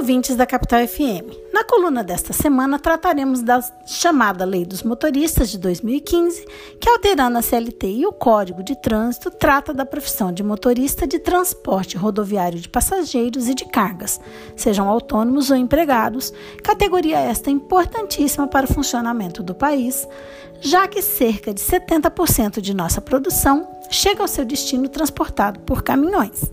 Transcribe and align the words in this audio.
ouvintes 0.00 0.34
da 0.34 0.46
Capital 0.46 0.88
FM. 0.88 1.28
Na 1.52 1.62
coluna 1.62 2.02
desta 2.02 2.32
semana 2.32 2.78
trataremos 2.78 3.42
da 3.42 3.60
chamada 3.84 4.46
Lei 4.46 4.64
dos 4.64 4.82
Motoristas 4.82 5.50
de 5.50 5.58
2015, 5.58 6.46
que 6.80 6.88
alterando 6.88 7.36
a 7.36 7.42
CLT 7.42 7.86
e 7.86 8.06
o 8.06 8.12
Código 8.12 8.62
de 8.62 8.74
Trânsito, 8.80 9.30
trata 9.30 9.74
da 9.74 9.84
profissão 9.84 10.32
de 10.32 10.42
motorista 10.42 11.06
de 11.06 11.18
transporte 11.18 11.98
rodoviário 11.98 12.58
de 12.58 12.66
passageiros 12.66 13.46
e 13.46 13.54
de 13.54 13.66
cargas, 13.66 14.18
sejam 14.56 14.88
autônomos 14.88 15.50
ou 15.50 15.56
empregados, 15.58 16.32
categoria 16.62 17.18
esta 17.18 17.50
importantíssima 17.50 18.48
para 18.48 18.64
o 18.64 18.72
funcionamento 18.72 19.42
do 19.42 19.54
país, 19.54 20.08
já 20.62 20.88
que 20.88 21.02
cerca 21.02 21.52
de 21.52 21.60
70% 21.60 22.62
de 22.62 22.72
nossa 22.72 23.02
produção 23.02 23.68
chega 23.90 24.22
ao 24.22 24.28
seu 24.28 24.46
destino 24.46 24.88
transportado 24.88 25.60
por 25.60 25.82
caminhões. 25.82 26.50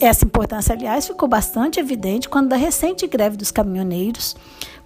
Essa 0.00 0.24
importância, 0.24 0.74
aliás, 0.74 1.06
ficou 1.06 1.28
bastante 1.28 1.80
evidente 1.80 2.28
quando 2.28 2.48
da 2.48 2.56
recente 2.56 3.06
greve 3.06 3.36
dos 3.36 3.50
caminhoneiros, 3.50 4.36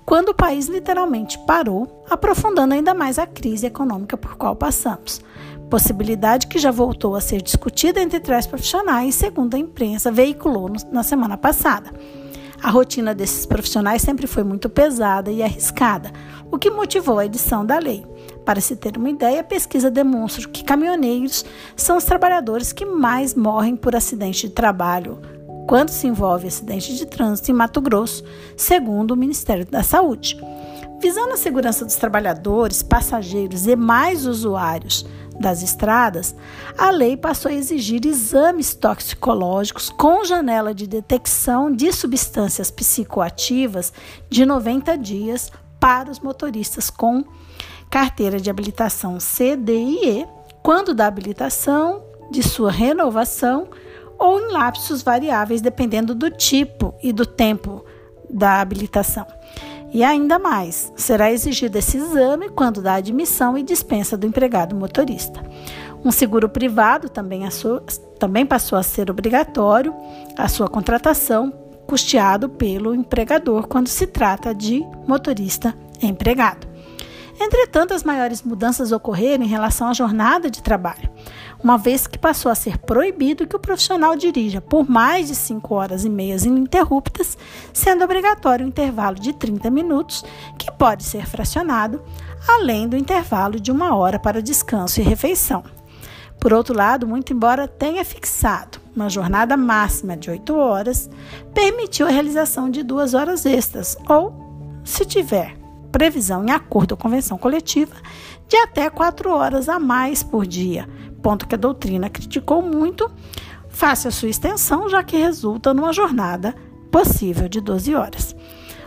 quando 0.04 0.28
o 0.28 0.34
país 0.34 0.68
literalmente 0.68 1.38
parou, 1.46 2.04
aprofundando 2.08 2.74
ainda 2.74 2.94
mais 2.94 3.18
a 3.18 3.26
crise 3.26 3.66
econômica 3.66 4.16
por 4.16 4.36
qual 4.36 4.54
passamos. 4.54 5.20
Possibilidade 5.68 6.46
que 6.46 6.60
já 6.60 6.70
voltou 6.70 7.16
a 7.16 7.20
ser 7.20 7.42
discutida 7.42 8.00
entre 8.00 8.20
três 8.20 8.46
profissionais, 8.46 9.16
segundo 9.16 9.56
a 9.56 9.58
imprensa 9.58 10.12
veiculou 10.12 10.70
na 10.92 11.02
semana 11.02 11.36
passada. 11.36 11.92
A 12.62 12.70
rotina 12.70 13.14
desses 13.14 13.44
profissionais 13.44 14.00
sempre 14.00 14.28
foi 14.28 14.44
muito 14.44 14.68
pesada 14.68 15.30
e 15.30 15.42
arriscada, 15.42 16.12
o 16.50 16.56
que 16.56 16.70
motivou 16.70 17.18
a 17.18 17.26
edição 17.26 17.66
da 17.66 17.78
lei. 17.78 18.06
Para 18.46 18.60
se 18.60 18.76
ter 18.76 18.96
uma 18.96 19.10
ideia, 19.10 19.40
a 19.40 19.44
pesquisa 19.44 19.90
demonstra 19.90 20.48
que 20.48 20.62
caminhoneiros 20.62 21.44
são 21.74 21.96
os 21.96 22.04
trabalhadores 22.04 22.72
que 22.72 22.86
mais 22.86 23.34
morrem 23.34 23.74
por 23.74 23.96
acidente 23.96 24.46
de 24.46 24.54
trabalho 24.54 25.20
quando 25.66 25.88
se 25.88 26.06
envolve 26.06 26.46
acidente 26.46 26.94
de 26.94 27.06
trânsito 27.06 27.50
em 27.50 27.54
Mato 27.54 27.80
Grosso, 27.80 28.24
segundo 28.56 29.10
o 29.10 29.16
Ministério 29.16 29.66
da 29.66 29.82
Saúde. 29.82 30.40
Visando 31.02 31.32
a 31.32 31.36
segurança 31.36 31.84
dos 31.84 31.96
trabalhadores, 31.96 32.84
passageiros 32.84 33.66
e 33.66 33.74
mais 33.74 34.26
usuários 34.26 35.04
das 35.40 35.60
estradas, 35.60 36.32
a 36.78 36.90
lei 36.90 37.16
passou 37.16 37.50
a 37.50 37.54
exigir 37.54 38.06
exames 38.06 38.76
toxicológicos 38.76 39.90
com 39.90 40.24
janela 40.24 40.72
de 40.72 40.86
detecção 40.86 41.70
de 41.70 41.92
substâncias 41.92 42.70
psicoativas 42.70 43.92
de 44.30 44.46
90 44.46 44.96
dias 44.96 45.50
para 45.80 46.10
os 46.10 46.20
motoristas 46.20 46.88
com 46.88 47.24
carteira 47.90 48.40
de 48.40 48.50
habilitação 48.50 49.18
C, 49.20 49.56
D 49.56 49.72
e 49.76 50.20
E, 50.20 50.26
quando 50.62 50.94
da 50.94 51.06
habilitação, 51.06 52.02
de 52.30 52.42
sua 52.42 52.70
renovação 52.70 53.68
ou 54.18 54.40
em 54.40 54.52
lapsos 54.52 55.02
variáveis, 55.02 55.60
dependendo 55.60 56.14
do 56.14 56.30
tipo 56.30 56.94
e 57.02 57.12
do 57.12 57.24
tempo 57.24 57.84
da 58.28 58.60
habilitação. 58.60 59.26
E 59.92 60.02
ainda 60.02 60.38
mais, 60.38 60.92
será 60.96 61.30
exigido 61.30 61.78
esse 61.78 61.96
exame 61.96 62.48
quando 62.48 62.82
da 62.82 62.94
admissão 62.94 63.56
e 63.56 63.62
dispensa 63.62 64.16
do 64.16 64.26
empregado 64.26 64.74
motorista. 64.74 65.42
Um 66.04 66.10
seguro 66.10 66.48
privado 66.48 67.08
também, 67.08 67.42
também 68.18 68.44
passou 68.44 68.78
a 68.78 68.82
ser 68.82 69.10
obrigatório 69.10 69.94
a 70.36 70.48
sua 70.48 70.68
contratação, 70.68 71.52
custeado 71.86 72.48
pelo 72.48 72.94
empregador 72.94 73.68
quando 73.68 73.88
se 73.88 74.06
trata 74.06 74.54
de 74.54 74.84
motorista 75.06 75.74
empregado. 76.02 76.65
Entretanto, 77.38 77.92
as 77.92 78.02
maiores 78.02 78.42
mudanças 78.42 78.92
ocorreram 78.92 79.44
em 79.44 79.48
relação 79.48 79.88
à 79.88 79.92
jornada 79.92 80.50
de 80.50 80.62
trabalho, 80.62 81.10
uma 81.62 81.76
vez 81.76 82.06
que 82.06 82.18
passou 82.18 82.50
a 82.50 82.54
ser 82.54 82.78
proibido 82.78 83.46
que 83.46 83.54
o 83.54 83.58
profissional 83.58 84.16
dirija 84.16 84.60
por 84.60 84.88
mais 84.88 85.28
de 85.28 85.34
5 85.34 85.74
horas 85.74 86.04
e 86.04 86.08
meias 86.08 86.44
ininterruptas, 86.44 87.36
sendo 87.72 88.04
obrigatório 88.04 88.64
um 88.64 88.68
intervalo 88.68 89.16
de 89.16 89.32
30 89.34 89.70
minutos, 89.70 90.24
que 90.58 90.72
pode 90.72 91.04
ser 91.04 91.26
fracionado, 91.26 92.02
além 92.48 92.88
do 92.88 92.96
intervalo 92.96 93.60
de 93.60 93.70
uma 93.70 93.94
hora 93.94 94.18
para 94.18 94.42
descanso 94.42 95.00
e 95.00 95.04
refeição. 95.04 95.62
Por 96.40 96.52
outro 96.52 96.76
lado, 96.76 97.06
muito 97.06 97.32
embora 97.32 97.68
tenha 97.68 98.04
fixado 98.04 98.78
uma 98.94 99.10
jornada 99.10 99.56
máxima 99.56 100.16
de 100.16 100.30
8 100.30 100.56
horas, 100.56 101.10
permitiu 101.52 102.06
a 102.06 102.10
realização 102.10 102.70
de 102.70 102.82
duas 102.82 103.12
horas 103.12 103.44
extras, 103.44 103.96
ou, 104.08 104.80
se 104.82 105.04
tiver 105.04 105.65
previsão 105.96 106.44
em 106.44 106.50
acordo 106.50 106.94
com 106.94 107.00
a 107.00 107.04
convenção 107.04 107.38
coletiva 107.38 107.94
de 108.46 108.54
até 108.58 108.90
quatro 108.90 109.30
horas 109.30 109.66
a 109.66 109.78
mais 109.78 110.22
por 110.22 110.46
dia, 110.46 110.86
ponto 111.22 111.48
que 111.48 111.54
a 111.54 111.58
doutrina 111.58 112.10
criticou 112.10 112.60
muito, 112.60 113.10
face 113.70 114.06
a 114.06 114.10
sua 114.10 114.28
extensão, 114.28 114.90
já 114.90 115.02
que 115.02 115.16
resulta 115.16 115.72
numa 115.72 115.94
jornada 115.94 116.54
possível 116.90 117.48
de 117.48 117.62
12 117.62 117.94
horas. 117.94 118.25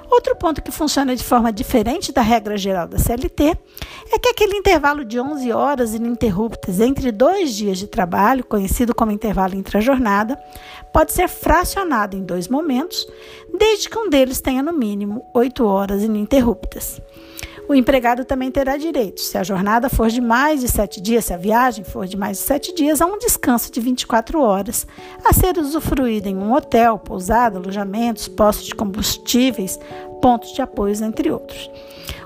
Outro 0.10 0.36
ponto 0.36 0.62
que 0.62 0.72
funciona 0.72 1.16
de 1.16 1.24
forma 1.24 1.54
diferente 1.54 2.12
da 2.12 2.22
regra 2.22 2.58
geral 2.58 2.88
da 2.88 2.98
CLT 2.98 3.56
é 4.12 4.18
que 4.18 4.30
aquele 4.30 4.58
intervalo 4.58 5.06
de 5.06 5.20
11 5.20 5.52
horas 5.52 5.94
ininterruptas 5.94 6.80
entre 6.80 7.12
dois 7.12 7.56
dias 7.56 7.78
de 7.78 7.86
trabalho, 7.86 8.44
conhecido 8.44 8.96
como 8.96 9.12
intervalo 9.12 9.56
intra-jornada, 9.56 10.36
pode 10.92 11.14
ser 11.14 11.28
fracionado 11.28 12.18
em 12.18 12.24
dois 12.24 12.48
momentos, 12.48 13.08
desde 13.58 13.88
que 13.88 14.00
um 14.00 14.10
deles 14.10 14.42
tenha 14.42 14.64
no 14.64 14.74
mínimo 14.74 15.24
8 15.34 15.64
horas 15.64 16.02
ininterruptas. 16.02 17.00
O 17.70 17.76
empregado 17.76 18.26
também 18.26 18.50
terá 18.50 18.78
direito, 18.78 19.22
se 19.22 19.38
a 19.38 19.44
jornada 19.44 19.92
for 19.92 20.10
de 20.10 20.20
mais 20.20 20.62
de 20.62 20.68
sete 20.68 21.00
dias, 21.00 21.26
se 21.26 21.36
a 21.36 21.38
viagem 21.38 21.84
for 21.84 22.08
de 22.08 22.18
mais 22.18 22.40
de 22.40 22.44
sete 22.44 22.74
dias, 22.74 23.00
a 23.00 23.06
um 23.06 23.20
descanso 23.20 23.72
de 23.72 23.80
24 23.80 24.42
horas, 24.42 24.88
a 25.24 25.32
ser 25.32 25.56
usufruído 25.56 26.28
em 26.28 26.36
um 26.36 26.52
hotel, 26.52 26.98
pousada, 26.98 27.60
alojamentos, 27.60 28.28
postos 28.28 28.66
de 28.66 28.74
combustíveis, 28.74 29.80
pontos 30.20 30.52
de 30.52 30.64
apoio, 30.64 30.96
entre 31.06 31.30
outros. 31.30 31.70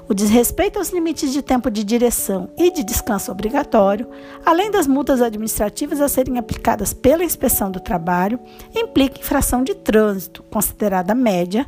O 0.08 0.14
desrespeito 0.14 0.80
aos 0.80 0.90
limites 0.90 1.31
de 1.31 1.41
tempo 1.41 1.72
de 1.72 1.81
direção 1.81 2.50
e 2.58 2.69
de 2.69 2.84
descanso 2.84 3.31
obrigatório, 3.31 4.08
além 4.46 4.69
das 4.69 4.86
multas 4.86 5.22
administrativas 5.22 6.02
a 6.02 6.09
serem 6.09 6.38
aplicadas 6.38 6.94
pela 6.94 7.24
inspeção 7.24 7.72
do 7.72 7.80
trabalho, 7.80 8.38
implica 8.75 9.22
infração 9.22 9.64
de 9.64 9.74
trânsito, 9.74 10.44
considerada 10.44 11.16
média, 11.16 11.66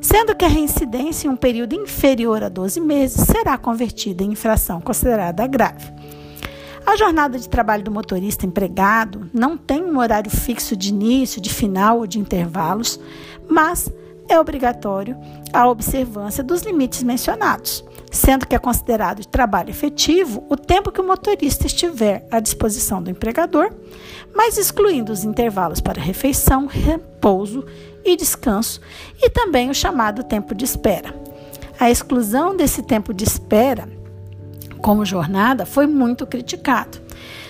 sendo 0.00 0.34
que 0.34 0.44
a 0.44 0.48
reincidência 0.48 1.28
em 1.28 1.30
um 1.30 1.36
período 1.36 1.76
inferior 1.76 2.42
a 2.42 2.48
12 2.48 2.80
meses 2.80 3.24
será 3.24 3.56
convertida 3.56 4.24
em 4.24 4.32
infração 4.32 4.80
considerada 4.80 5.46
grave. 5.46 5.92
A 6.84 6.96
jornada 6.96 7.38
de 7.38 7.48
trabalho 7.48 7.84
do 7.84 7.90
motorista 7.90 8.46
empregado 8.46 9.30
não 9.32 9.56
tem 9.56 9.82
um 9.82 9.98
horário 9.98 10.30
fixo 10.30 10.76
de 10.76 10.90
início, 10.90 11.40
de 11.40 11.52
final 11.52 11.98
ou 11.98 12.06
de 12.06 12.18
intervalos, 12.18 12.98
mas 13.48 13.90
é 14.28 14.38
obrigatório 14.38 15.16
a 15.52 15.68
observância 15.68 16.42
dos 16.42 16.62
limites 16.62 17.02
mencionados, 17.02 17.84
sendo 18.10 18.46
que 18.46 18.54
é 18.54 18.58
considerado 18.58 19.20
de 19.20 19.28
trabalho 19.28 19.70
efetivo 19.70 20.44
o 20.48 20.56
tempo 20.56 20.90
que 20.90 21.00
o 21.00 21.06
motorista 21.06 21.66
estiver 21.66 22.26
à 22.30 22.40
disposição 22.40 23.02
do 23.02 23.10
empregador, 23.10 23.72
mas 24.34 24.58
excluindo 24.58 25.12
os 25.12 25.24
intervalos 25.24 25.80
para 25.80 26.02
refeição, 26.02 26.66
repouso 26.66 27.64
e 28.04 28.16
descanso 28.16 28.80
e 29.20 29.30
também 29.30 29.70
o 29.70 29.74
chamado 29.74 30.22
tempo 30.22 30.54
de 30.54 30.64
espera. 30.64 31.14
A 31.78 31.90
exclusão 31.90 32.56
desse 32.56 32.82
tempo 32.82 33.12
de 33.12 33.24
espera 33.24 33.88
como 34.78 35.04
jornada 35.04 35.66
foi 35.66 35.86
muito 35.86 36.26
criticado, 36.26 36.98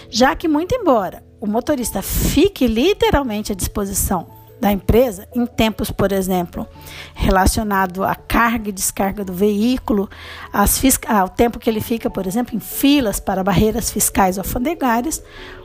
já 0.08 0.34
que 0.34 0.48
muito 0.48 0.74
embora 0.74 1.24
o 1.40 1.46
motorista 1.46 2.02
fique 2.02 2.66
literalmente 2.66 3.52
à 3.52 3.54
disposição 3.54 4.35
da 4.60 4.72
empresa, 4.72 5.28
em 5.34 5.44
tempos, 5.46 5.90
por 5.90 6.12
exemplo, 6.12 6.66
relacionado 7.14 8.02
à 8.04 8.14
carga 8.14 8.70
e 8.70 8.72
descarga 8.72 9.24
do 9.24 9.32
veículo, 9.32 10.08
ao 11.06 11.28
tempo 11.28 11.58
que 11.58 11.68
ele 11.68 11.80
fica, 11.80 12.08
por 12.08 12.26
exemplo, 12.26 12.56
em 12.56 12.60
filas 12.60 13.20
para 13.20 13.44
barreiras 13.44 13.90
fiscais 13.90 14.38
alfandegárias, 14.38 15.22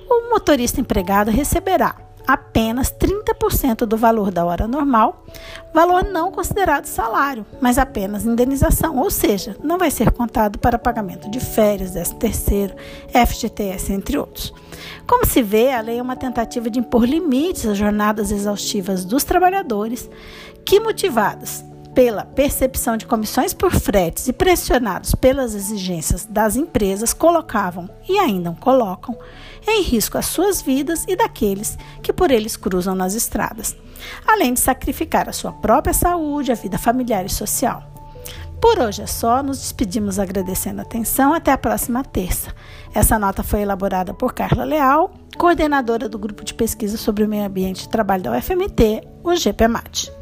o 0.10 0.30
motorista 0.30 0.82
empregado 0.82 1.32
receberá 1.32 1.96
apenas 2.28 2.92
30% 2.92 3.86
do 3.86 3.98
valor 3.98 4.32
da 4.32 4.46
hora 4.46 4.68
normal, 4.68 5.26
valor 5.74 6.04
não 6.04 6.32
considerado 6.32 6.86
salário, 6.86 7.46
mas 7.62 7.78
apenas 7.78 8.26
indenização, 8.26 8.98
ou 8.98 9.10
seja, 9.10 9.56
não 9.64 9.78
vai 9.78 9.92
ser 9.92 10.12
contado 10.12 10.60
para 10.60 10.80
pagamento 10.80 11.30
de 11.30 11.40
férias, 11.40 11.92
13 11.92 12.16
terceiro, 12.16 12.76
FGTS, 13.08 13.94
entre 13.94 14.18
outros. 14.18 14.54
Como 15.08 15.26
se 15.26 15.42
vê, 15.42 15.74
a 15.74 15.82
lei 15.82 16.00
é 16.00 16.02
uma 16.02 16.16
tentativa 16.16 16.70
de 16.70 16.80
impor 16.80 17.06
limites 17.06 17.66
às 17.66 17.78
jornadas 17.78 18.32
exaustivas 18.32 19.04
dos 19.04 19.24
trabalhadores 19.24 20.10
que, 20.64 20.80
motivadas 20.80 21.64
pela 21.94 22.26
percepção 22.26 22.98
de 22.98 23.06
comissões 23.06 23.54
por 23.54 23.72
fretes 23.72 24.28
e 24.28 24.34
pressionados 24.34 25.14
pelas 25.16 25.54
exigências 25.54 26.26
das 26.26 26.56
empresas, 26.56 27.14
colocavam 27.14 27.90
e 28.08 28.18
ainda 28.18 28.52
colocam 28.60 29.18
em 29.68 29.84
risco 29.84 30.18
as 30.18 30.26
suas 30.26 30.62
vidas 30.62 31.06
e 31.08 31.16
daqueles 31.16 31.78
que 32.02 32.14
por 32.14 32.32
eles 32.32 32.56
cruzam 32.56 32.96
nas 32.96 33.14
estradas, 33.14 33.76
além 34.28 34.54
de 34.54 34.60
sacrificar 34.60 35.30
a 35.30 35.34
sua 35.34 35.52
própria 35.52 35.94
saúde, 35.94 36.52
a 36.52 36.56
vida 36.56 36.78
familiar 36.78 37.26
e 37.26 37.30
social. 37.30 37.92
Por 38.62 38.78
hoje 38.78 39.02
é 39.02 39.08
só, 39.08 39.42
nos 39.42 39.58
despedimos 39.58 40.20
agradecendo 40.20 40.82
a 40.82 40.84
atenção. 40.84 41.34
Até 41.34 41.52
a 41.52 41.58
próxima 41.58 42.04
terça. 42.04 42.54
Essa 42.94 43.18
nota 43.18 43.42
foi 43.42 43.62
elaborada 43.62 44.14
por 44.14 44.34
Carla 44.36 44.64
Leal, 44.64 45.12
coordenadora 45.36 46.08
do 46.08 46.20
Grupo 46.20 46.46
de 46.46 46.54
Pesquisa 46.54 46.96
sobre 46.96 47.24
o 47.24 47.28
Meio 47.28 47.44
Ambiente 47.44 47.86
e 47.86 47.90
Trabalho 47.90 48.22
da 48.22 48.38
UFMT, 48.38 49.02
o 49.24 49.36
GPMAT. 49.36 50.21